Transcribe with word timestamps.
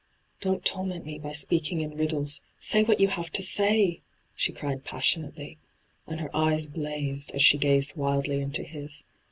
'Don't 0.41 0.65
torment 0.65 1.05
me 1.05 1.19
by 1.19 1.31
speaking 1.31 1.79
in 1.81 1.95
riddles; 1.95 2.41
say 2.59 2.81
what 2.81 2.99
you 2.99 3.07
have 3.07 3.29
to 3.33 3.43
say 3.43 3.97
1' 4.31 4.31
she 4.33 4.51
cried 4.51 4.83
passion 4.83 5.21
ately, 5.21 5.57
and 6.07 6.19
her 6.19 6.35
eyes 6.35 6.65
blazed 6.65 7.29
as 7.33 7.43
she 7.43 7.59
gazed 7.59 7.95
wildly 7.95 8.41
into 8.41 8.63
his. 8.63 9.03